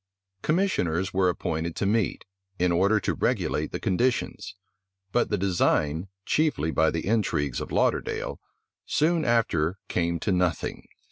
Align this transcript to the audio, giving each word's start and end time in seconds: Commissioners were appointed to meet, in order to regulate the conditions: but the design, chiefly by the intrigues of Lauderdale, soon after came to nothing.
Commissioners 0.41 1.13
were 1.13 1.29
appointed 1.29 1.75
to 1.75 1.85
meet, 1.85 2.25
in 2.57 2.71
order 2.71 2.99
to 2.99 3.13
regulate 3.13 3.71
the 3.71 3.79
conditions: 3.79 4.55
but 5.11 5.29
the 5.29 5.37
design, 5.37 6.07
chiefly 6.25 6.71
by 6.71 6.89
the 6.89 7.05
intrigues 7.05 7.61
of 7.61 7.71
Lauderdale, 7.71 8.39
soon 8.87 9.23
after 9.23 9.77
came 9.89 10.19
to 10.19 10.31
nothing. 10.31 10.87